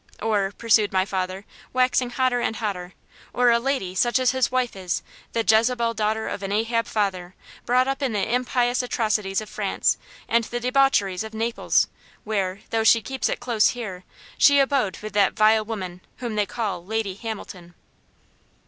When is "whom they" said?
16.17-16.47